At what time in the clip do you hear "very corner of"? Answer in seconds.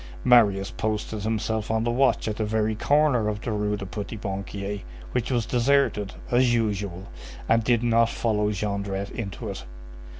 2.43-3.39